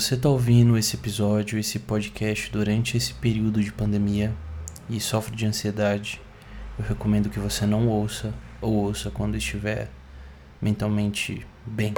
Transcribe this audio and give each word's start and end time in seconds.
você 0.00 0.14
está 0.14 0.28
ouvindo 0.28 0.78
esse 0.78 0.94
episódio, 0.94 1.58
esse 1.58 1.76
podcast 1.76 2.52
durante 2.52 2.96
esse 2.96 3.12
período 3.14 3.60
de 3.60 3.72
pandemia 3.72 4.32
e 4.88 5.00
sofre 5.00 5.34
de 5.34 5.44
ansiedade, 5.44 6.20
eu 6.78 6.84
recomendo 6.84 7.28
que 7.28 7.40
você 7.40 7.66
não 7.66 7.88
ouça 7.88 8.32
ou 8.60 8.74
ouça 8.74 9.10
quando 9.10 9.36
estiver 9.36 9.90
mentalmente 10.62 11.44
bem. 11.66 11.94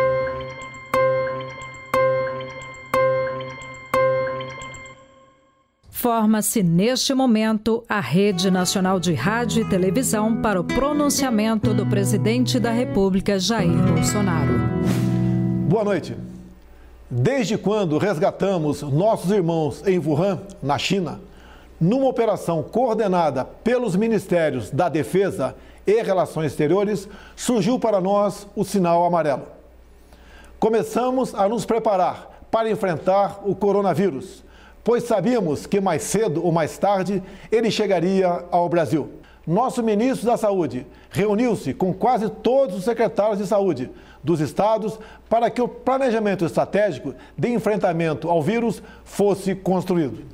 Forma-se 5.91 6.63
neste 6.63 7.13
momento 7.13 7.85
a 7.87 8.01
Rede 8.01 8.51
Nacional 8.51 8.99
de 8.99 9.13
Rádio 9.13 9.63
e 9.63 9.69
Televisão 9.69 10.41
para 10.41 10.59
o 10.59 10.65
pronunciamento 10.65 11.75
do 11.75 11.85
presidente 11.85 12.59
da 12.59 12.71
República, 12.71 13.39
Jair 13.39 13.77
Bolsonaro. 13.93 14.55
Boa 15.69 15.85
noite. 15.85 16.30
Desde 17.11 17.59
quando 17.59 17.99
resgatamos 17.99 18.83
nossos 18.83 19.31
irmãos 19.31 19.83
em 19.87 19.99
Wuhan, 19.99 20.41
na 20.63 20.79
China, 20.79 21.21
numa 21.81 22.07
operação 22.07 22.63
coordenada 22.63 23.45
pelos 23.45 23.97
Ministérios 23.97 24.71
da 24.71 24.89
Defesa 24.89 25.57
e 25.87 26.01
Relações 26.03 26.53
Exteriores, 26.53 27.09
surgiu 27.35 27.79
para 27.79 28.01
nós 28.01 28.47
o 28.55 28.65
sinal 28.65 29.05
amarelo. 29.05 29.43
Começamos 30.59 31.35
a 31.35 31.49
nos 31.49 31.65
preparar 31.65 32.45
para 32.51 32.71
enfrentar 32.71 33.41
o 33.45 33.55
coronavírus 33.55 34.45
pois 34.83 35.05
sabíamos 35.05 35.67
que 35.67 35.81
mais 35.81 36.03
cedo 36.03 36.45
ou 36.45 36.53
mais 36.53 36.79
tarde 36.79 37.23
ele 37.51 37.71
chegaria 37.71 38.45
ao 38.51 38.69
Brasil. 38.69 39.11
Nosso 39.47 39.83
ministro 39.83 40.27
da 40.27 40.37
Saúde 40.37 40.87
reuniu-se 41.11 41.75
com 41.75 41.93
quase 41.93 42.29
todos 42.29 42.77
os 42.77 42.85
secretários 42.85 43.39
de 43.39 43.47
saúde 43.47 43.91
dos 44.23 44.41
estados 44.41 44.99
para 45.29 45.51
que 45.51 45.63
o 45.63 45.69
planejamento 45.69 46.45
estratégico 46.45 47.15
de 47.37 47.49
enfrentamento 47.49 48.29
ao 48.29 48.43
vírus 48.43 48.83
fosse 49.05 49.55
construído. 49.55 50.25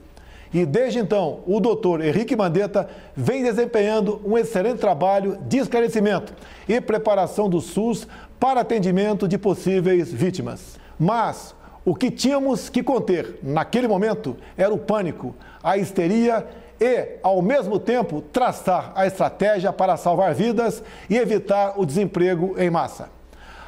E 0.52 0.64
desde 0.64 0.98
então, 0.98 1.40
o 1.46 1.60
doutor 1.60 2.02
Henrique 2.02 2.36
Mandetta 2.36 2.88
vem 3.14 3.42
desempenhando 3.42 4.20
um 4.24 4.38
excelente 4.38 4.78
trabalho 4.78 5.38
de 5.42 5.58
esclarecimento 5.58 6.32
e 6.68 6.80
preparação 6.80 7.48
do 7.48 7.60
SUS 7.60 8.06
para 8.38 8.60
atendimento 8.60 9.26
de 9.26 9.36
possíveis 9.36 10.12
vítimas. 10.12 10.78
Mas 10.98 11.54
o 11.84 11.94
que 11.94 12.10
tínhamos 12.10 12.68
que 12.68 12.82
conter 12.82 13.38
naquele 13.42 13.86
momento 13.86 14.36
era 14.56 14.72
o 14.72 14.78
pânico, 14.78 15.34
a 15.62 15.76
histeria 15.76 16.46
e, 16.80 17.18
ao 17.22 17.42
mesmo 17.42 17.78
tempo, 17.78 18.20
traçar 18.20 18.92
a 18.94 19.06
estratégia 19.06 19.72
para 19.72 19.96
salvar 19.96 20.34
vidas 20.34 20.82
e 21.08 21.16
evitar 21.16 21.74
o 21.76 21.86
desemprego 21.86 22.54
em 22.58 22.70
massa. 22.70 23.15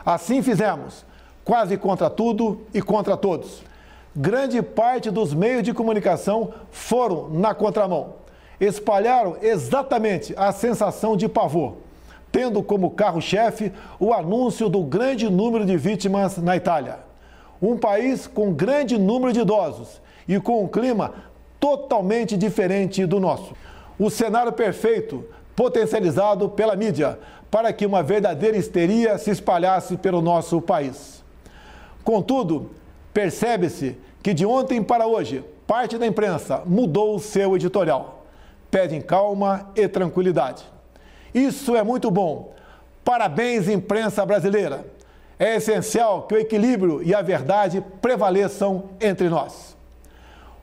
Assim 0.04 0.42
fizemos, 0.42 1.04
quase 1.44 1.76
contra 1.76 2.08
tudo 2.08 2.62
e 2.72 2.80
contra 2.82 3.16
todos. 3.16 3.62
Grande 4.14 4.62
parte 4.62 5.10
dos 5.10 5.34
meios 5.34 5.62
de 5.62 5.72
comunicação 5.72 6.52
foram 6.70 7.28
na 7.28 7.54
contramão. 7.54 8.14
Espalharam 8.60 9.36
exatamente 9.40 10.34
a 10.36 10.50
sensação 10.50 11.16
de 11.16 11.28
pavor, 11.28 11.76
tendo 12.32 12.62
como 12.62 12.90
carro-chefe 12.90 13.72
o 14.00 14.12
anúncio 14.12 14.68
do 14.68 14.82
grande 14.82 15.30
número 15.30 15.64
de 15.64 15.76
vítimas 15.76 16.38
na 16.38 16.56
Itália 16.56 17.08
um 17.60 17.76
país 17.76 18.26
com 18.26 18.52
grande 18.52 18.98
número 18.98 19.32
de 19.32 19.40
idosos 19.40 20.00
e 20.26 20.38
com 20.40 20.64
um 20.64 20.68
clima 20.68 21.14
totalmente 21.58 22.36
diferente 22.36 23.04
do 23.04 23.18
nosso. 23.18 23.54
O 23.98 24.10
cenário 24.10 24.52
perfeito, 24.52 25.24
potencializado 25.56 26.48
pela 26.48 26.76
mídia, 26.76 27.18
para 27.50 27.72
que 27.72 27.86
uma 27.86 28.02
verdadeira 28.02 28.56
histeria 28.56 29.16
se 29.18 29.30
espalhasse 29.30 29.96
pelo 29.96 30.20
nosso 30.20 30.60
país. 30.60 31.22
Contudo, 32.04 32.70
percebe-se 33.12 33.96
que 34.22 34.34
de 34.34 34.44
ontem 34.44 34.82
para 34.82 35.06
hoje, 35.06 35.44
parte 35.66 35.96
da 35.96 36.06
imprensa 36.06 36.62
mudou 36.66 37.16
o 37.16 37.20
seu 37.20 37.56
editorial. 37.56 38.24
Pedem 38.70 39.00
calma 39.00 39.70
e 39.74 39.88
tranquilidade. 39.88 40.64
Isso 41.34 41.74
é 41.76 41.82
muito 41.82 42.10
bom. 42.10 42.52
Parabéns, 43.04 43.68
imprensa 43.68 44.24
brasileira 44.26 44.84
é 45.38 45.56
essencial 45.56 46.22
que 46.22 46.34
o 46.34 46.38
equilíbrio 46.38 47.02
e 47.02 47.14
a 47.14 47.22
verdade 47.22 47.82
prevaleçam 48.02 48.90
entre 49.00 49.28
nós. 49.28 49.76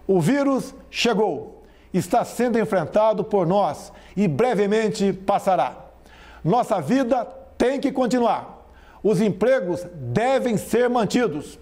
O 0.06 0.19
vírus 0.19 0.75
chegou, 0.91 1.63
está 1.94 2.25
sendo 2.25 2.59
enfrentado 2.59 3.24
por 3.24 3.47
nós 3.47 3.91
e 4.18 4.28
brevemente 4.28 5.13
passará. 5.13 5.84
Nossa 6.45 6.79
vida 6.79 7.25
tem 7.57 7.79
que 7.79 7.91
continuar. 7.91 8.67
Os 9.01 9.19
empregos 9.19 9.83
devem 9.95 10.57
ser 10.57 10.88
mantidos. 10.88 11.57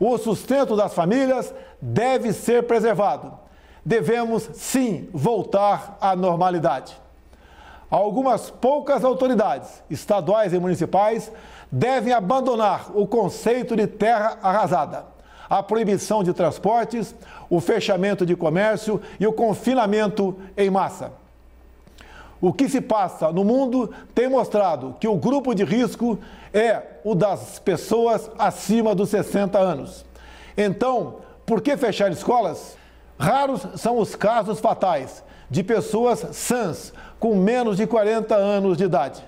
O 0.00 0.18
sustento 0.18 0.74
das 0.74 0.92
famílias 0.92 1.54
deve 1.80 2.32
ser 2.32 2.64
preservado. 2.64 3.38
Devemos, 3.84 4.50
sim, 4.54 5.08
voltar 5.12 5.96
à 6.00 6.16
normalidade. 6.16 7.00
Algumas 7.88 8.50
poucas 8.50 9.04
autoridades, 9.04 9.80
estaduais 9.88 10.52
e 10.52 10.58
municipais, 10.58 11.30
devem 11.70 12.12
abandonar 12.12 12.90
o 12.96 13.06
conceito 13.06 13.76
de 13.76 13.86
terra 13.86 14.38
arrasada, 14.42 15.06
a 15.48 15.62
proibição 15.62 16.24
de 16.24 16.32
transportes, 16.32 17.14
o 17.48 17.60
fechamento 17.60 18.26
de 18.26 18.34
comércio 18.34 19.00
e 19.20 19.26
o 19.26 19.32
confinamento 19.32 20.36
em 20.56 20.68
massa. 20.68 21.12
O 22.40 22.52
que 22.52 22.68
se 22.68 22.80
passa 22.80 23.32
no 23.32 23.44
mundo 23.44 23.92
tem 24.14 24.28
mostrado 24.28 24.94
que 25.00 25.08
o 25.08 25.16
grupo 25.16 25.54
de 25.54 25.64
risco 25.64 26.18
é 26.52 26.82
o 27.02 27.14
das 27.14 27.58
pessoas 27.58 28.30
acima 28.38 28.94
dos 28.94 29.08
60 29.10 29.58
anos. 29.58 30.04
Então, 30.56 31.16
por 31.44 31.60
que 31.60 31.76
fechar 31.76 32.10
escolas? 32.10 32.76
Raros 33.18 33.66
são 33.76 33.98
os 33.98 34.14
casos 34.14 34.60
fatais 34.60 35.24
de 35.50 35.62
pessoas 35.62 36.26
sãs 36.32 36.92
com 37.18 37.34
menos 37.34 37.76
de 37.76 37.86
40 37.86 38.34
anos 38.34 38.76
de 38.76 38.84
idade. 38.84 39.24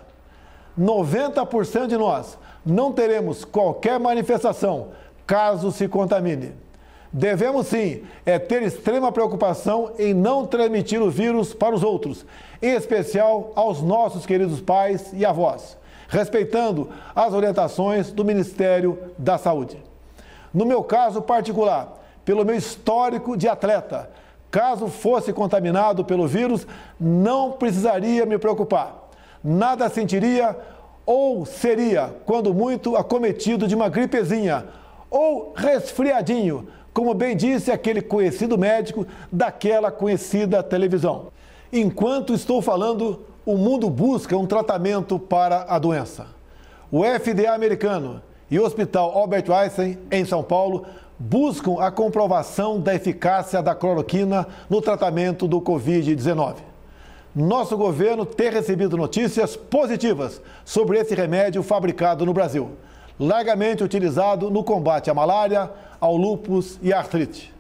90% 0.79 1.87
de 1.87 1.97
nós 1.97 2.39
não 2.65 2.93
teremos 2.93 3.45
qualquer 3.45 3.99
manifestação 3.99 4.89
caso 5.27 5.73
se 5.73 5.89
contamine. 5.89 6.53
Devemos 7.13 7.67
sim 7.69 8.03
é 8.27 8.39
ter 8.39 8.63
extrema 8.63 9.11
preocupação 9.11 9.93
em 9.99 10.13
não 10.13 10.47
transmitir 10.47 11.01
o 11.01 11.11
vírus 11.11 11.55
para 11.55 11.75
os 11.75 11.83
outros, 11.83 12.27
em 12.61 12.75
especial 12.75 13.53
aos 13.55 13.81
nossos 13.81 14.27
queridos 14.27 14.61
pais 14.61 15.11
e 15.13 15.25
avós, 15.25 15.77
respeitando 16.09 16.91
as 17.15 17.33
orientações 17.33 18.13
do 18.13 18.25
Ministério 18.25 18.99
da 19.17 19.39
Saúde. 19.39 19.83
No 20.53 20.67
meu 20.67 20.83
caso 20.83 21.23
particular, 21.23 21.99
pelo 22.25 22.45
meu 22.45 22.55
histórico 22.55 23.37
de 23.37 23.49
atleta, 23.49 24.11
caso 24.51 24.89
fosse 24.89 25.33
contaminado 25.33 26.05
pelo 26.05 26.27
vírus, 26.27 26.67
não 27.01 27.53
precisaria 27.53 28.27
me 28.27 28.39
preocupar 28.39 29.09
nada 29.43 29.89
sentiria 29.89 30.57
ou 31.07 31.47
seria, 31.47 32.15
quando 32.27 32.53
muito, 32.53 32.97
acometido 32.97 33.67
de 33.67 33.75
uma 33.75 33.89
gripezinha 33.89 34.67
ou 35.11 35.53
resfriadinho, 35.57 36.69
como 36.93 37.15
bem 37.15 37.37
disse 37.37 37.71
aquele 37.71 38.03
conhecido 38.03 38.59
médico 38.59 39.07
daquela 39.31 39.91
conhecida 39.91 40.63
televisão. 40.63 41.29
Enquanto 41.73 42.35
estou 42.35 42.61
falando, 42.63 43.25
o 43.45 43.57
mundo 43.57 43.89
busca 43.89 44.37
um 44.37 44.47
tratamento 44.47 45.19
para 45.19 45.67
a 45.69 45.79
doença. 45.79 46.27
O 46.91 47.03
FDA 47.05 47.53
americano 47.53 48.23
e 48.51 48.59
o 48.59 48.65
Hospital 48.65 49.17
Albert 49.17 49.51
Einstein, 49.51 49.99
em 50.11 50.25
São 50.25 50.43
Paulo, 50.43 50.87
buscam 51.19 51.81
a 51.81 51.91
comprovação 51.91 52.81
da 52.81 52.95
eficácia 52.95 53.63
da 53.63 53.75
cloroquina 53.75 54.47
no 54.71 54.81
tratamento 54.81 55.47
do 55.47 55.61
Covid-19 55.61 56.69
nosso 57.35 57.77
governo 57.77 58.27
ter 58.27 58.53
recebido 58.53 58.97
notícias 58.97 59.57
positivas 59.57 60.41
sobre 60.65 60.99
esse 60.99 61.15
remédio 61.15 61.63
fabricado 61.63 62.27
no 62.27 62.33
Brasil, 62.33 62.71
largamente 63.19 63.83
utilizado 63.83 64.51
no 64.51 64.63
combate 64.63 65.11
à 65.11 65.15
malária, 65.15 65.71
ao 66.01 66.17
lúpus 66.17 66.79
e 66.83 66.93
à 66.93 66.99
artrite. 66.99 67.53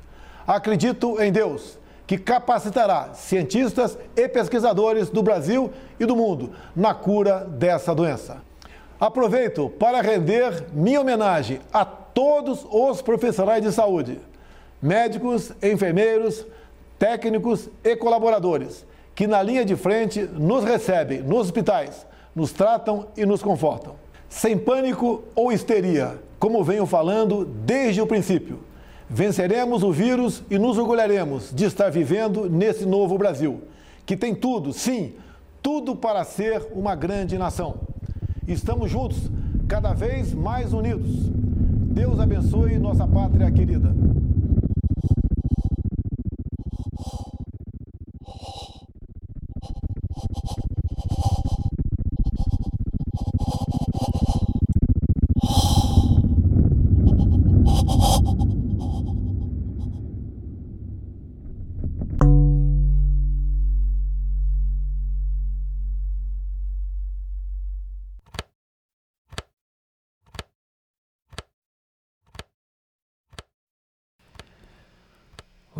Acredito 0.47 1.21
em 1.21 1.32
Deus, 1.32 1.79
que 2.06 2.17
capacitará 2.17 3.11
cientistas 3.12 3.99
e 4.17 4.29
pesquisadores 4.29 5.11
do 5.11 5.23
Brasil 5.23 5.71
e 6.00 6.06
do 6.06 6.17
mundo 6.17 6.53
na 6.75 6.94
cura 6.94 7.41
dessa 7.44 7.94
doença. 7.94 8.38
Aproveito 8.99 9.69
para 9.79 10.00
render 10.00 10.67
minha 10.73 11.00
homenagem 11.00 11.61
a 11.73 11.85
todos 11.85 12.67
os 12.71 13.03
profissionais 13.03 13.62
de 13.62 13.71
saúde, 13.71 14.21
médicos, 14.81 15.53
enfermeiros, 15.62 16.47
técnicos 16.99 17.69
e 17.85 17.94
colaboradores 17.94 18.87
que 19.15 19.27
na 19.27 19.43
linha 19.43 19.65
de 19.65 19.75
frente 19.75 20.23
nos 20.23 20.65
recebem 20.65 21.21
nos 21.23 21.41
hospitais, 21.41 22.06
nos 22.35 22.53
tratam 22.53 23.09
e 23.17 23.27
nos 23.27 23.43
confortam. 23.43 23.97
Sem 24.29 24.59
pânico 24.59 25.23
ou 25.35 25.51
histeria, 25.53 26.19
como 26.39 26.63
venho 26.63 26.87
falando 26.87 27.45
desde 27.45 28.01
o 28.01 28.07
princípio. 28.07 28.61
Venceremos 29.09 29.83
o 29.83 29.91
vírus 29.91 30.43
e 30.51 30.59
nos 30.59 30.77
orgulharemos 30.77 31.51
de 31.55 31.65
estar 31.65 31.91
vivendo 31.91 32.49
nesse 32.49 32.85
novo 32.85 33.17
Brasil, 33.17 33.63
que 34.05 34.17
tem 34.17 34.35
tudo, 34.35 34.73
sim, 34.73 35.15
tudo 35.63 35.97
para 35.97 36.23
ser 36.25 36.67
uma 36.75 36.95
grande 36.95 37.39
nação. 37.39 37.77
Estamos 38.47 38.91
juntos, 38.91 39.31
cada 39.67 39.95
vez 39.95 40.35
mais 40.35 40.73
unidos. 40.73 41.09
Deus 41.11 42.21
abençoe 42.21 42.79
nossa 42.79 43.07
pátria 43.07 43.51
querida. 43.51 43.95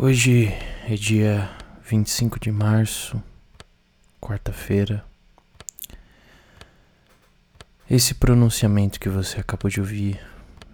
Hoje 0.01 0.47
é 0.87 0.95
dia 0.95 1.49
25 1.83 2.39
de 2.39 2.49
março, 2.53 3.21
quarta-feira. 4.21 5.03
Esse 7.91 8.15
pronunciamento 8.15 8.97
que 8.97 9.09
você 9.09 9.41
acabou 9.41 9.69
de 9.69 9.81
ouvir 9.81 10.17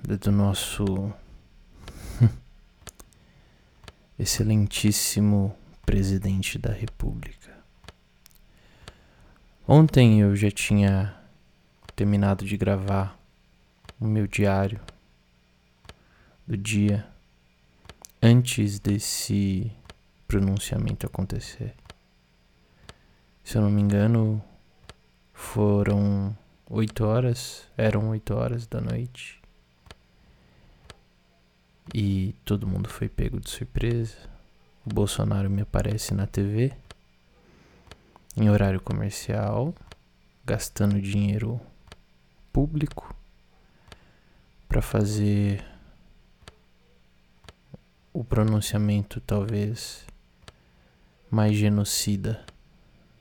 é 0.07 0.16
do 0.16 0.31
nosso 0.31 1.12
excelentíssimo 4.19 5.57
presidente 5.88 6.60
da 6.60 6.72
República. 6.72 7.51
Ontem 9.68 10.22
eu 10.22 10.36
já 10.36 10.51
tinha 10.51 11.16
terminado 11.95 12.45
de 12.45 12.56
gravar 12.56 13.18
o 14.00 14.06
meu 14.06 14.27
diário 14.27 14.80
do 16.45 16.56
dia 16.56 17.14
antes 18.27 18.80
desse 18.80 19.72
pronunciamento 20.27 21.06
acontecer. 21.06 21.75
Se 23.44 23.56
eu 23.56 23.62
não 23.62 23.69
me 23.69 23.80
engano, 23.80 24.44
foram 25.31 26.36
oito 26.68 27.06
horas, 27.06 27.69
eram 27.77 28.10
oito 28.10 28.33
horas 28.33 28.66
da 28.66 28.81
noite. 28.81 29.39
E 31.94 32.33
todo 32.44 32.66
mundo 32.66 32.89
foi 32.89 33.07
pego 33.07 33.39
de 33.39 33.48
surpresa. 33.48 34.18
O 34.83 34.92
Bolsonaro 34.92 35.48
me 35.48 35.62
aparece 35.62 36.16
na 36.16 36.25
TV 36.25 36.74
em 38.36 38.50
horário 38.50 38.81
comercial, 38.81 39.72
gastando 40.44 41.00
dinheiro 41.00 41.62
público 42.51 43.16
para 44.68 44.81
fazer 44.81 45.75
o 48.15 48.23
pronunciamento 48.23 49.19
talvez 49.19 50.06
mais 51.29 51.53
genocida 51.53 52.45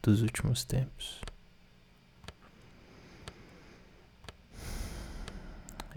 dos 0.00 0.23
últimos 0.23 0.62
tempos. 0.62 1.20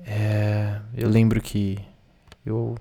É, 0.04 0.82
eu 0.96 1.08
lembro 1.08 1.40
que 1.40 1.78
eu 2.44 2.76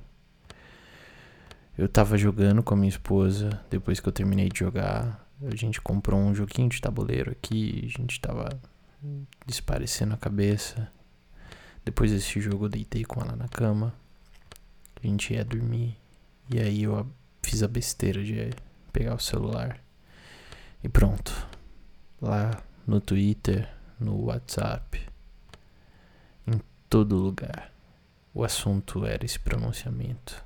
eu 1.77 1.87
tava 1.87 2.17
jogando 2.17 2.63
com 2.63 2.73
a 2.73 2.77
minha 2.79 2.89
esposa 2.89 3.51
depois 3.69 4.01
que 4.01 4.09
eu 4.09 4.13
terminei 4.13 4.49
de 4.49 4.61
jogar. 4.61 5.23
A 5.43 5.55
gente 5.55 5.83
comprou 5.83 6.19
um 6.19 6.35
joguinho 6.35 6.71
de 6.71 6.81
tabuleiro 6.81 7.31
aqui, 7.31 7.83
a 7.85 8.01
gente 8.01 8.19
tava 8.19 8.49
desparecendo 9.45 10.15
a 10.15 10.17
cabeça. 10.17 10.91
Depois 11.85 12.11
desse 12.11 12.41
jogo 12.41 12.65
eu 12.65 12.69
deitei 12.71 13.05
com 13.05 13.21
ela 13.21 13.37
na 13.37 13.49
cama. 13.49 13.93
A 14.99 15.07
gente 15.07 15.35
ia 15.35 15.45
dormir. 15.45 16.06
E 16.49 16.61
aí 16.61 16.85
eu 16.85 17.07
fiz 17.43 17.63
a 17.63 17.69
besteira 17.69 18.23
de 18.23 18.51
pegar 18.93 19.15
o 19.15 19.21
celular. 19.21 19.81
E 20.83 20.89
pronto. 20.89 21.33
Lá 22.21 22.63
no 22.87 23.01
Twitter, 23.01 23.69
no 23.99 24.25
WhatsApp, 24.25 25.01
em 26.47 26.61
todo 26.89 27.17
lugar. 27.17 27.73
O 28.33 28.45
assunto 28.45 29.05
era 29.05 29.25
esse 29.25 29.39
pronunciamento. 29.39 30.45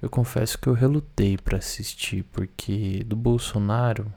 Eu 0.00 0.08
confesso 0.08 0.58
que 0.58 0.66
eu 0.66 0.72
relutei 0.72 1.36
para 1.36 1.58
assistir 1.58 2.22
porque 2.24 3.04
do 3.04 3.16
Bolsonaro 3.16 4.10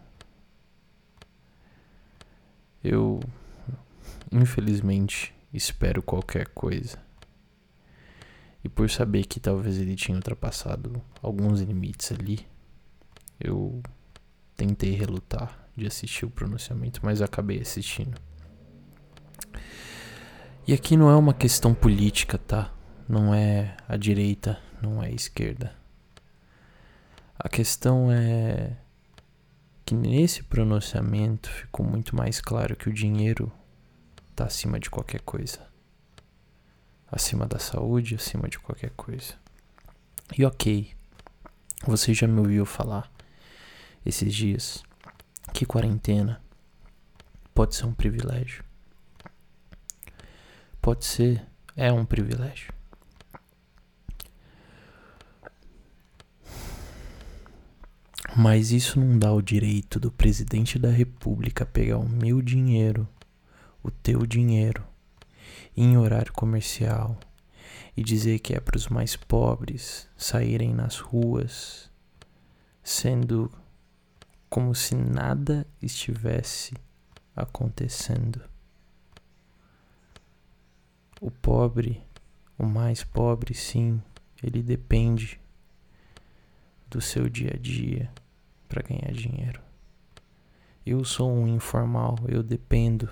eu 2.82 3.20
infelizmente 4.32 5.34
espero 5.54 6.02
qualquer 6.02 6.48
coisa. 6.50 7.03
E 8.64 8.70
por 8.70 8.90
saber 8.90 9.26
que 9.26 9.40
talvez 9.40 9.78
ele 9.78 9.96
tinha 9.96 10.16
ultrapassado 10.16 11.02
alguns 11.22 11.60
limites 11.60 12.12
ali, 12.14 12.48
eu 13.38 13.84
tentei 14.56 14.92
relutar 14.92 15.68
de 15.76 15.86
assistir 15.86 16.26
o 16.26 16.30
pronunciamento, 16.30 17.02
mas 17.04 17.22
acabei 17.22 17.60
assistindo. 17.60 18.18
E 20.66 20.72
aqui 20.72 20.96
não 20.96 21.10
é 21.10 21.16
uma 21.16 21.34
questão 21.34 21.74
política, 21.74 22.38
tá? 22.38 22.74
Não 23.10 23.34
é 23.34 23.76
a 23.88 23.98
direita, 23.98 24.58
não 24.82 25.04
é 25.04 25.08
a 25.08 25.12
esquerda. 25.12 25.76
A 27.38 27.50
questão 27.50 28.10
é 28.10 28.78
que 29.84 29.94
nesse 29.94 30.42
pronunciamento 30.42 31.50
ficou 31.50 31.86
muito 31.86 32.16
mais 32.16 32.40
claro 32.40 32.78
que 32.78 32.88
o 32.88 32.94
dinheiro 32.94 33.52
está 34.32 34.46
acima 34.46 34.80
de 34.80 34.90
qualquer 34.90 35.20
coisa 35.20 35.73
acima 37.14 37.46
da 37.46 37.60
saúde, 37.60 38.16
acima 38.16 38.50
de 38.50 38.58
qualquer 38.60 38.90
coisa. 38.92 39.36
E 40.36 40.44
ok, 40.44 40.92
você 41.86 42.14
já 42.14 42.28
me 42.28 42.40
ouviu 42.40 42.66
falar 42.66 43.12
esses 44.04 44.34
dias 44.34 44.84
que 45.54 45.66
quarentena 45.66 46.42
pode 47.54 47.76
ser 47.76 47.86
um 47.86 47.94
privilégio. 47.94 48.64
Pode 50.82 51.06
ser, 51.06 51.46
é 51.76 51.92
um 51.92 52.04
privilégio. 52.04 52.74
Mas 58.36 58.72
isso 58.72 59.00
não 59.00 59.20
dá 59.20 59.32
o 59.32 59.42
direito 59.42 60.00
do 60.00 60.12
presidente 60.12 60.80
da 60.80 60.90
república 60.90 61.64
pegar 61.64 62.00
o 62.00 62.10
meu 62.10 62.42
dinheiro, 62.42 63.08
o 63.84 63.92
teu 63.92 64.26
dinheiro, 64.26 64.84
em 65.76 65.98
horário 65.98 66.32
comercial 66.34 67.18
e 67.96 68.04
dizer 68.04 68.40
que 68.40 68.54
é 68.54 68.60
para 68.60 68.78
os 68.78 68.88
mais 68.88 69.16
pobres 69.16 70.10
saírem 70.18 70.74
nas 70.74 70.98
ruas, 71.00 71.92
sendo 72.84 73.52
como 74.50 74.74
se 74.76 74.96
nada 74.96 75.66
estivesse 75.82 76.74
acontecendo. 77.36 78.42
O 81.20 81.32
pobre, 81.32 82.04
o 82.58 82.66
mais 82.66 83.04
pobre, 83.04 83.54
sim, 83.54 84.02
ele 84.44 84.62
depende 84.62 85.40
do 86.90 87.00
seu 87.02 87.30
dia 87.30 87.52
a 87.56 87.58
dia 87.58 88.12
para 88.68 88.84
ganhar 88.84 89.12
dinheiro. 89.12 89.62
Eu 90.86 91.04
sou 91.06 91.32
um 91.32 91.48
informal, 91.48 92.18
eu 92.28 92.44
dependo 92.44 93.10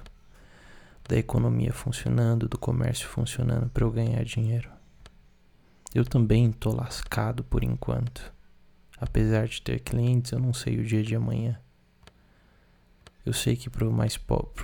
da 1.12 1.18
economia 1.18 1.74
funcionando, 1.74 2.48
do 2.48 2.58
comércio 2.58 3.06
funcionando 3.06 3.70
para 3.70 3.84
eu 3.84 3.91
ganhar 3.91 4.24
dinheiro. 4.24 4.72
Eu 5.94 6.06
também 6.06 6.53
tô 6.53 6.72
lascado 6.74 7.44
por 7.44 7.65
enquanto. 7.65 8.34
Apesar 8.98 9.46
de 9.46 9.62
ter 9.62 9.82
clientes, 9.82 10.32
eu 10.32 10.39
não 10.39 10.53
sei 10.53 10.80
o 10.80 10.86
dia 10.86 11.03
de 11.03 11.13
amanhã. 11.13 11.60
Eu 13.25 13.34
sei 13.34 13.58
que 13.58 13.70
para 13.70 13.86
mais 13.89 14.18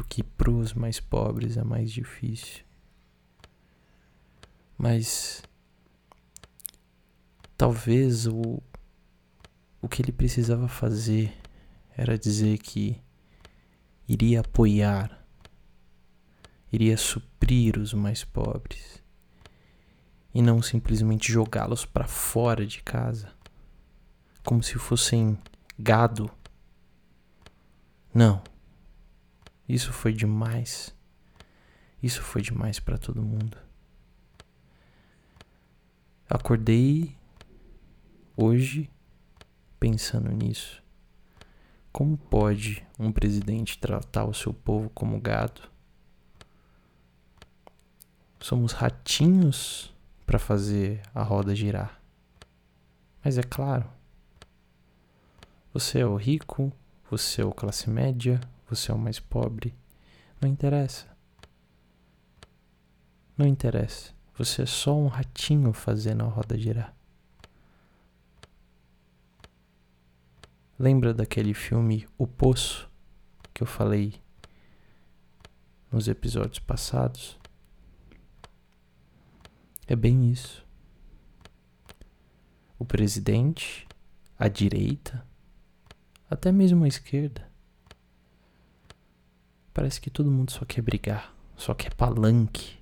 que 0.07 0.23
pros 0.23 0.73
mais 0.73 1.01
pobres 1.01 1.57
é 1.57 1.65
mais 1.65 1.91
difícil. 1.91 2.63
Mas 4.77 5.43
talvez 7.57 8.25
o 8.25 8.63
o 9.81 9.89
que 9.89 10.01
ele 10.01 10.13
precisava 10.13 10.69
fazer 10.69 11.33
era 11.95 12.17
dizer 12.17 12.57
que 12.59 13.01
iria 14.07 14.39
apoiar 14.39 15.16
iria 16.71 16.97
suprir 16.97 17.77
os 17.77 17.93
mais 17.93 18.23
pobres 18.23 19.01
e 20.33 20.41
não 20.41 20.61
simplesmente 20.61 21.31
jogá-los 21.31 21.85
para 21.85 22.07
fora 22.07 22.65
de 22.65 22.83
casa, 22.83 23.33
como 24.43 24.61
se 24.61 24.77
fossem 24.77 25.37
gado. 25.79 26.29
Não. 28.13 28.41
Isso 29.67 29.91
foi 29.91 30.13
demais. 30.13 30.95
Isso 32.01 32.21
foi 32.21 32.41
demais 32.41 32.79
para 32.79 32.97
todo 32.97 33.21
mundo. 33.21 33.57
Acordei 36.29 37.15
hoje 38.35 38.89
pensando 39.79 40.29
nisso. 40.31 40.83
Como 41.91 42.17
pode 42.17 42.85
um 42.99 43.11
presidente 43.11 43.79
tratar 43.79 44.25
o 44.25 44.33
seu 44.33 44.53
povo 44.53 44.89
como 44.91 45.19
gado? 45.19 45.61
Somos 48.39 48.71
ratinhos 48.71 49.93
para 50.25 50.39
fazer 50.39 51.01
a 51.13 51.23
roda 51.23 51.55
girar. 51.55 52.01
Mas 53.23 53.37
é 53.37 53.43
claro, 53.43 53.89
você 55.73 55.99
é 55.99 56.05
o 56.05 56.15
rico, 56.15 56.71
você 57.09 57.41
é 57.41 57.45
o 57.45 57.51
classe 57.51 57.89
média, 57.89 58.41
você 58.69 58.91
é 58.91 58.95
o 58.95 58.97
mais 58.97 59.19
pobre. 59.19 59.75
Não 60.41 60.49
interessa. 60.49 61.05
Não 63.37 63.45
interessa. 63.45 64.11
Você 64.37 64.63
é 64.63 64.65
só 64.65 64.95
um 64.95 65.07
ratinho 65.07 65.71
fazendo 65.73 66.23
a 66.23 66.27
roda 66.27 66.57
girar. 66.57 66.95
Lembra 70.79 71.13
daquele 71.13 71.53
filme 71.53 72.07
O 72.17 72.25
Poço 72.25 72.89
que 73.53 73.61
eu 73.61 73.67
falei 73.67 74.21
nos 75.91 76.07
episódios 76.07 76.59
passados? 76.59 77.37
É 79.87 79.95
bem 79.95 80.29
isso. 80.31 80.65
o 82.79 82.85
presidente, 82.85 83.87
a 84.37 84.47
direita, 84.47 85.25
até 86.29 86.51
mesmo 86.51 86.83
a 86.83 86.87
esquerda. 86.87 87.49
Parece 89.73 89.99
que 89.99 90.09
todo 90.09 90.31
mundo 90.31 90.51
só 90.51 90.65
quer 90.65 90.81
brigar, 90.81 91.33
só 91.55 91.73
quer 91.73 91.93
palanque. 91.93 92.77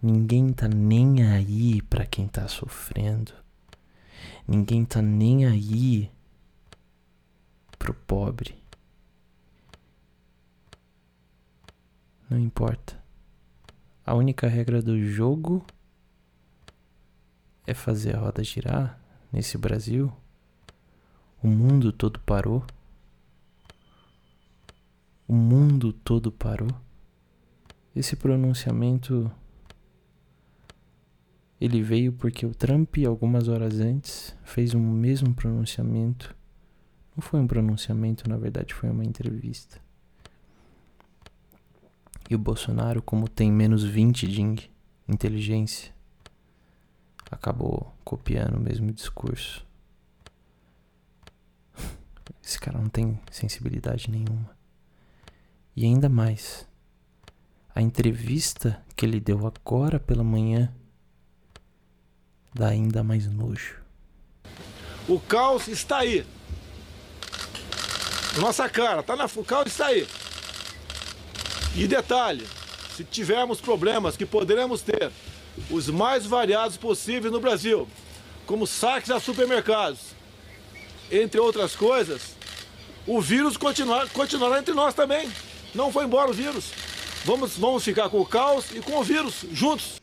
Ninguém 0.00 0.52
tá 0.52 0.68
nem 0.68 1.24
aí 1.24 1.82
para 1.82 2.06
quem 2.06 2.28
tá 2.28 2.46
sofrendo. 2.46 3.32
Ninguém 4.46 4.84
tá 4.84 5.02
nem 5.02 5.46
aí 5.46 6.10
pro 7.78 7.92
pobre. 7.92 8.56
Não 12.30 12.38
importa. 12.38 12.97
A 14.08 14.14
única 14.14 14.48
regra 14.48 14.80
do 14.80 14.98
jogo 15.04 15.62
é 17.66 17.74
fazer 17.74 18.16
a 18.16 18.18
roda 18.18 18.42
girar 18.42 18.98
nesse 19.30 19.58
Brasil. 19.58 20.10
O 21.42 21.46
mundo 21.46 21.92
todo 21.92 22.18
parou. 22.20 22.64
O 25.28 25.34
mundo 25.34 25.92
todo 25.92 26.32
parou. 26.32 26.70
Esse 27.94 28.16
pronunciamento 28.16 29.30
ele 31.60 31.82
veio 31.82 32.10
porque 32.10 32.46
o 32.46 32.54
Trump, 32.54 32.96
algumas 33.06 33.46
horas 33.46 33.78
antes, 33.78 34.34
fez 34.42 34.72
o 34.72 34.80
mesmo 34.80 35.34
pronunciamento. 35.34 36.34
Não 37.14 37.20
foi 37.20 37.40
um 37.40 37.46
pronunciamento, 37.46 38.26
na 38.26 38.38
verdade, 38.38 38.72
foi 38.72 38.88
uma 38.88 39.04
entrevista. 39.04 39.86
E 42.28 42.34
o 42.34 42.38
Bolsonaro, 42.38 43.00
como 43.00 43.26
tem 43.26 43.50
menos 43.50 43.82
20 43.82 44.28
de 44.28 44.70
inteligência, 45.08 45.94
acabou 47.30 47.94
copiando 48.04 48.56
o 48.56 48.60
mesmo 48.60 48.92
discurso. 48.92 49.66
Esse 52.44 52.60
cara 52.60 52.78
não 52.78 52.88
tem 52.88 53.18
sensibilidade 53.30 54.10
nenhuma. 54.10 54.50
E 55.74 55.84
ainda 55.84 56.08
mais, 56.08 56.68
a 57.74 57.80
entrevista 57.80 58.84
que 58.94 59.06
ele 59.06 59.20
deu 59.20 59.46
agora 59.46 59.98
pela 59.98 60.24
manhã 60.24 60.70
dá 62.52 62.68
ainda 62.68 63.02
mais 63.02 63.26
nojo. 63.26 63.80
O 65.08 65.18
caos 65.18 65.68
está 65.68 65.98
aí. 65.98 66.26
Nossa 68.38 68.68
cara, 68.68 69.02
tá 69.02 69.16
na, 69.16 69.24
o 69.24 69.44
caos 69.44 69.68
está 69.68 69.86
aí. 69.86 70.06
E 71.78 71.86
detalhe, 71.86 72.44
se 72.96 73.04
tivermos 73.04 73.60
problemas 73.60 74.16
que 74.16 74.26
poderemos 74.26 74.82
ter, 74.82 75.12
os 75.70 75.88
mais 75.88 76.26
variados 76.26 76.76
possíveis 76.76 77.32
no 77.32 77.38
Brasil, 77.38 77.86
como 78.46 78.66
saques 78.66 79.12
a 79.12 79.20
supermercados, 79.20 80.00
entre 81.08 81.38
outras 81.38 81.76
coisas, 81.76 82.34
o 83.06 83.20
vírus 83.20 83.56
continuar, 83.56 84.08
continuará 84.08 84.58
entre 84.58 84.74
nós 84.74 84.92
também. 84.92 85.30
Não 85.72 85.92
foi 85.92 86.04
embora 86.04 86.28
o 86.28 86.34
vírus. 86.34 86.72
Vamos, 87.24 87.56
vamos 87.56 87.84
ficar 87.84 88.10
com 88.10 88.20
o 88.20 88.26
caos 88.26 88.72
e 88.74 88.80
com 88.80 88.98
o 88.98 89.04
vírus 89.04 89.44
juntos. 89.52 90.00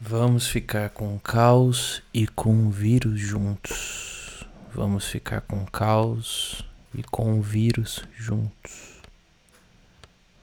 Vamos 0.00 0.48
ficar 0.48 0.90
com 0.90 1.14
o 1.14 1.20
caos 1.20 2.02
e 2.12 2.26
com 2.26 2.66
o 2.66 2.70
vírus 2.70 3.20
juntos. 3.20 4.44
Vamos 4.74 5.06
ficar 5.06 5.42
com 5.42 5.62
o 5.62 5.70
caos 5.70 6.64
e 6.92 7.04
com 7.04 7.38
o 7.38 7.40
vírus 7.40 8.02
juntos. 8.18 8.91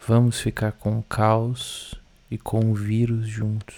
Vamos 0.07 0.39
ficar 0.39 0.71
com 0.71 0.97
o 0.97 1.03
caos 1.03 1.95
e 2.29 2.37
com 2.37 2.71
o 2.71 2.73
vírus 2.73 3.27
juntos. 3.27 3.75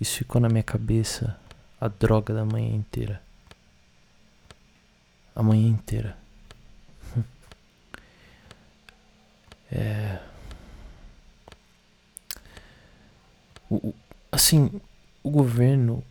Isso 0.00 0.18
ficou 0.18 0.40
na 0.40 0.48
minha 0.48 0.62
cabeça 0.62 1.38
a 1.80 1.88
droga 1.88 2.34
da 2.34 2.44
manhã 2.44 2.74
inteira. 2.74 3.22
A 5.34 5.42
manhã 5.42 5.68
inteira. 5.68 6.16
É. 9.70 10.18
O, 13.70 13.92
Assim, 14.30 14.80
o 15.22 15.30
governo 15.30 16.04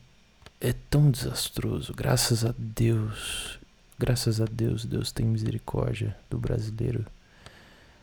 é 0.59 0.73
tão 0.89 1.11
desastroso. 1.11 1.93
Graças 1.93 2.43
a 2.43 2.53
Deus, 2.57 3.59
graças 3.97 4.41
a 4.41 4.45
Deus, 4.45 4.85
Deus 4.85 5.11
tem 5.11 5.25
misericórdia 5.25 6.17
do 6.29 6.37
brasileiro. 6.37 7.05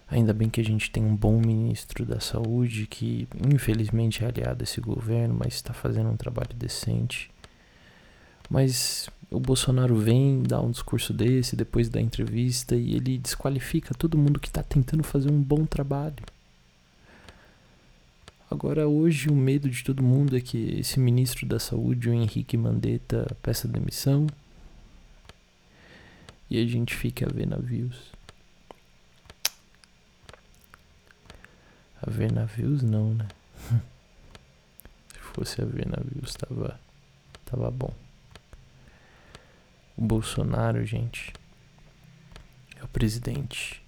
Ainda 0.08 0.34
bem 0.34 0.50
que 0.50 0.60
a 0.60 0.64
gente 0.64 0.90
tem 0.90 1.04
um 1.04 1.16
bom 1.16 1.40
ministro 1.40 2.04
da 2.04 2.20
saúde 2.20 2.86
que, 2.86 3.26
infelizmente, 3.52 4.22
é 4.22 4.28
aliado 4.28 4.62
a 4.62 4.64
esse 4.64 4.80
governo, 4.80 5.34
mas 5.38 5.54
está 5.54 5.72
fazendo 5.72 6.10
um 6.10 6.16
trabalho 6.16 6.54
decente. 6.54 7.30
Mas 8.50 9.08
o 9.30 9.40
Bolsonaro 9.40 9.96
vem, 9.96 10.42
dá 10.42 10.60
um 10.60 10.70
discurso 10.70 11.12
desse 11.12 11.56
depois 11.56 11.88
da 11.88 12.00
entrevista 12.00 12.76
e 12.76 12.94
ele 12.94 13.18
desqualifica 13.18 13.94
todo 13.94 14.18
mundo 14.18 14.38
que 14.38 14.48
está 14.48 14.62
tentando 14.62 15.02
fazer 15.02 15.30
um 15.30 15.42
bom 15.42 15.64
trabalho. 15.64 16.22
Agora, 18.50 18.86
hoje, 18.86 19.28
o 19.28 19.34
medo 19.34 19.68
de 19.68 19.82
todo 19.82 20.02
mundo 20.02 20.36
é 20.36 20.40
que 20.40 20.78
esse 20.78 21.00
ministro 21.00 21.46
da 21.46 21.58
Saúde, 21.58 22.08
o 22.08 22.14
Henrique 22.14 22.56
Mandetta, 22.56 23.26
peça 23.42 23.66
demissão 23.66 24.26
e 26.48 26.62
a 26.62 26.66
gente 26.66 26.94
fique 26.94 27.24
a 27.24 27.28
ver 27.28 27.48
navios. 27.48 28.12
A 32.06 32.10
ver 32.10 32.30
navios, 32.30 32.82
não, 32.82 33.14
né? 33.14 33.26
Se 35.12 35.18
fosse 35.18 35.62
a 35.62 35.64
ver 35.64 35.86
navios, 35.86 36.34
tava, 36.34 36.78
tava 37.46 37.70
bom. 37.70 37.94
O 39.96 40.02
Bolsonaro, 40.02 40.84
gente, 40.84 41.32
é 42.76 42.84
o 42.84 42.88
presidente 42.88 43.82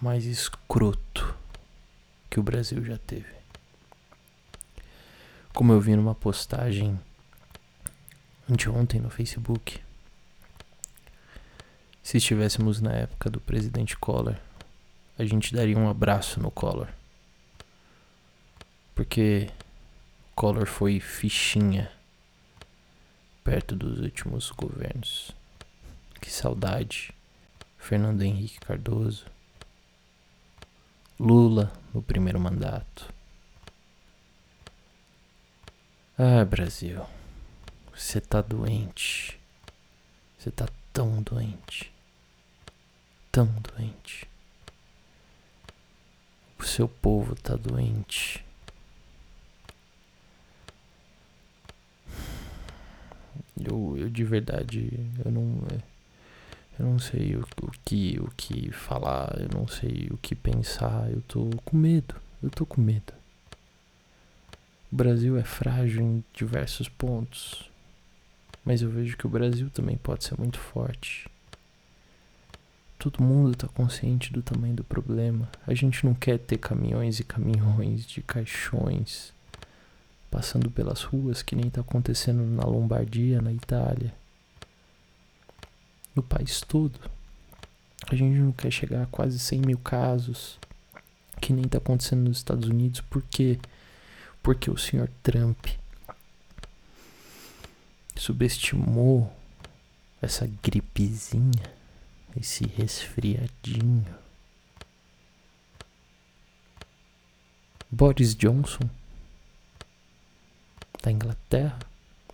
mais 0.00 0.24
escroto 0.24 1.36
que 2.28 2.40
o 2.40 2.42
Brasil 2.42 2.84
já 2.84 2.98
teve. 2.98 3.32
Como 5.54 5.72
eu 5.72 5.80
vi 5.80 5.94
numa 5.94 6.14
postagem 6.14 6.98
anteontem 8.50 9.00
no 9.00 9.10
Facebook, 9.10 9.80
se 12.02 12.16
estivéssemos 12.16 12.80
na 12.80 12.92
época 12.92 13.30
do 13.30 13.40
presidente 13.40 13.96
Collor, 13.96 14.36
a 15.22 15.26
gente 15.26 15.54
daria 15.54 15.78
um 15.78 15.88
abraço 15.88 16.40
no 16.40 16.50
Collor. 16.50 16.88
Porque 18.94 19.48
Collor 20.34 20.66
foi 20.66 20.98
fichinha 20.98 21.90
perto 23.44 23.76
dos 23.76 24.00
últimos 24.00 24.50
governos. 24.50 25.30
Que 26.20 26.30
saudade. 26.30 27.14
Fernando 27.78 28.22
Henrique 28.22 28.58
Cardoso. 28.60 29.26
Lula 31.18 31.72
no 31.94 32.02
primeiro 32.02 32.40
mandato. 32.40 33.12
Ah, 36.18 36.44
Brasil, 36.44 37.04
você 37.94 38.20
tá 38.20 38.42
doente. 38.42 39.38
Você 40.36 40.50
tá 40.50 40.68
tão 40.92 41.22
doente. 41.22 41.92
Tão 43.30 43.46
doente. 43.46 44.31
O 46.62 46.64
seu 46.64 46.86
povo 46.86 47.34
tá 47.34 47.56
doente. 47.56 48.44
Eu, 53.60 53.96
eu 53.98 54.08
de 54.08 54.22
verdade, 54.22 54.88
eu 55.24 55.32
não. 55.32 55.60
Eu 56.78 56.86
não 56.86 57.00
sei 57.00 57.34
o, 57.34 57.40
o, 57.62 57.70
que 57.84 58.16
o 58.20 58.30
que 58.36 58.70
falar, 58.70 59.40
eu 59.40 59.48
não 59.52 59.66
sei 59.66 60.08
o 60.12 60.16
que 60.18 60.36
pensar, 60.36 61.10
eu 61.10 61.20
tô 61.22 61.50
com 61.64 61.76
medo, 61.76 62.14
eu 62.40 62.48
tô 62.48 62.64
com 62.64 62.80
medo. 62.80 63.12
O 64.92 64.94
Brasil 64.94 65.36
é 65.36 65.42
frágil 65.42 66.00
em 66.00 66.24
diversos 66.32 66.88
pontos, 66.88 67.68
mas 68.64 68.82
eu 68.82 68.88
vejo 68.88 69.16
que 69.16 69.26
o 69.26 69.30
Brasil 69.30 69.68
também 69.68 69.96
pode 69.96 70.22
ser 70.22 70.38
muito 70.38 70.60
forte. 70.60 71.28
Todo 73.02 73.20
mundo 73.20 73.50
está 73.50 73.66
consciente 73.66 74.32
do 74.32 74.42
tamanho 74.42 74.76
do 74.76 74.84
problema. 74.84 75.50
A 75.66 75.74
gente 75.74 76.06
não 76.06 76.14
quer 76.14 76.38
ter 76.38 76.56
caminhões 76.56 77.18
e 77.18 77.24
caminhões 77.24 78.06
de 78.06 78.22
caixões 78.22 79.32
passando 80.30 80.70
pelas 80.70 81.02
ruas 81.02 81.42
que 81.42 81.56
nem 81.56 81.66
está 81.66 81.80
acontecendo 81.80 82.44
na 82.44 82.62
Lombardia, 82.62 83.42
na 83.42 83.52
Itália 83.52 84.14
no 86.14 86.22
país 86.22 86.60
todo. 86.60 87.00
A 88.08 88.14
gente 88.14 88.38
não 88.38 88.52
quer 88.52 88.70
chegar 88.70 89.02
a 89.02 89.06
quase 89.06 89.36
100 89.38 89.62
mil 89.62 89.78
casos, 89.78 90.58
que 91.40 91.52
nem 91.52 91.64
está 91.64 91.78
acontecendo 91.78 92.28
nos 92.28 92.38
Estados 92.38 92.68
Unidos. 92.68 93.00
Por 93.00 93.22
quê? 93.22 93.58
Porque 94.44 94.70
o 94.70 94.76
senhor 94.76 95.10
Trump 95.24 95.66
subestimou 98.14 99.32
essa 100.20 100.48
gripezinha, 100.62 101.81
esse 102.36 102.66
resfriadinho. 102.66 104.06
Boris 107.90 108.34
Johnson 108.34 108.88
da 111.02 111.10
Inglaterra 111.10 111.78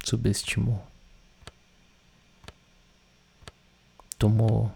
subestimou. 0.05 0.87
Tomou 4.19 4.73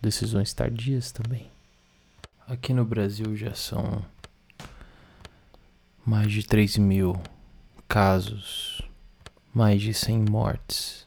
decisões 0.00 0.52
tardias 0.52 1.12
também. 1.12 1.50
Aqui 2.46 2.72
no 2.72 2.84
Brasil 2.84 3.36
já 3.36 3.54
são 3.54 4.04
mais 6.04 6.30
de 6.30 6.42
3 6.42 6.76
mil 6.78 7.20
casos, 7.88 8.82
mais 9.54 9.80
de 9.80 9.94
100 9.94 10.18
mortes. 10.30 11.06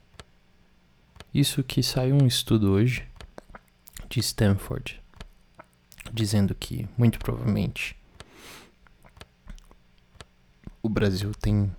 Isso 1.34 1.64
que 1.64 1.84
saiu 1.84 2.16
um 2.16 2.26
estudo 2.26 2.72
hoje 2.72 3.06
de 4.10 4.20
Stanford 4.20 5.02
dizendo 6.14 6.56
que 6.56 6.88
muito 6.98 7.20
provavelmente 7.20 7.96
o 10.82 10.90
Brasil 10.90 11.32
tem 11.34 11.72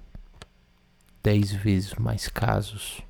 10 1.22 1.52
vezes 1.52 1.94
mais 1.94 2.28
casos 2.28 3.00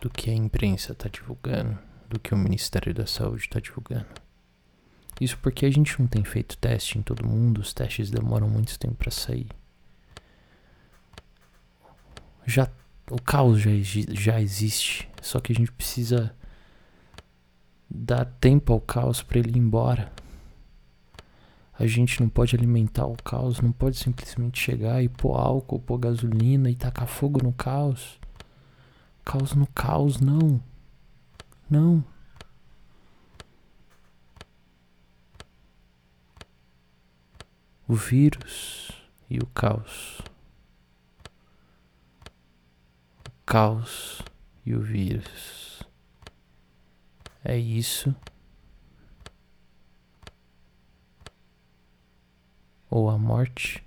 do 0.00 0.08
que 0.10 0.30
a 0.30 0.34
imprensa 0.34 0.92
está 0.92 1.08
divulgando, 1.08 1.78
do 2.08 2.18
que 2.18 2.34
o 2.34 2.36
Ministério 2.36 2.94
da 2.94 3.06
Saúde 3.06 3.42
está 3.42 3.60
divulgando. 3.60 4.08
Isso 5.20 5.36
porque 5.38 5.66
a 5.66 5.70
gente 5.70 6.00
não 6.00 6.06
tem 6.06 6.24
feito 6.24 6.56
teste 6.56 6.98
em 6.98 7.02
todo 7.02 7.26
mundo, 7.26 7.60
os 7.60 7.74
testes 7.74 8.10
demoram 8.10 8.48
muito 8.48 8.78
tempo 8.78 8.94
para 8.94 9.10
sair. 9.10 9.48
Já 12.46 12.70
o 13.10 13.20
caos 13.20 13.60
já, 13.60 13.70
já 14.10 14.40
existe, 14.40 15.08
só 15.20 15.40
que 15.40 15.52
a 15.52 15.54
gente 15.54 15.70
precisa 15.72 16.34
dar 17.90 18.24
tempo 18.24 18.72
ao 18.72 18.80
caos 18.80 19.22
para 19.22 19.38
ele 19.38 19.50
ir 19.50 19.58
embora. 19.58 20.12
A 21.80 21.86
gente 21.86 22.20
não 22.20 22.28
pode 22.28 22.54
alimentar 22.54 23.06
o 23.06 23.16
caos, 23.16 23.60
não 23.60 23.72
pode 23.72 23.96
simplesmente 23.96 24.60
chegar 24.60 25.02
e 25.02 25.08
pôr 25.08 25.34
álcool, 25.34 25.80
pôr 25.80 25.98
gasolina 25.98 26.70
e 26.70 26.76
tacar 26.76 27.08
fogo 27.08 27.42
no 27.42 27.52
caos. 27.52 28.20
Caos 29.24 29.54
no 29.54 29.66
caos, 29.68 30.20
não. 30.20 30.60
Não. 31.70 32.04
O 37.88 37.94
vírus 37.94 38.92
e 39.28 39.38
o 39.38 39.46
caos. 39.46 40.20
O 43.26 43.46
caos 43.46 44.22
e 44.66 44.74
o 44.74 44.80
vírus. 44.80 45.69
É 47.44 47.56
isso. 47.56 48.14
Ou 52.90 53.08
a 53.08 53.16
morte. 53.16 53.82